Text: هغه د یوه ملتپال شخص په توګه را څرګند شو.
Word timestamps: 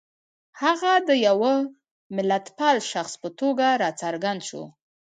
هغه 0.61 0.91
د 1.07 1.09
یوه 1.27 1.53
ملتپال 2.15 2.77
شخص 2.91 3.13
په 3.21 3.29
توګه 3.39 3.67
را 3.81 3.89
څرګند 4.01 4.41
شو. 4.47 4.63